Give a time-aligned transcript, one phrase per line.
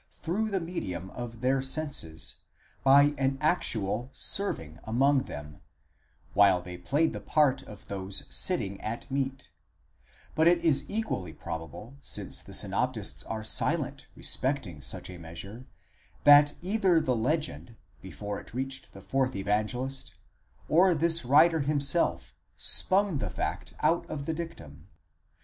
[0.23, 2.37] through the medium of their senses,
[2.83, 5.61] by an actual serving διακονεῖν among them,
[6.33, 11.31] while they played the part of those sitting at meat (ἀνακείμενοι); but it is equally
[11.33, 15.67] probable, since the synoptists are silent respecting such a measure,
[16.23, 20.15] that either the legend, before it reached the fourth Evangelist,
[20.67, 24.87] or this writer himself, spun the fact out of the dictum.!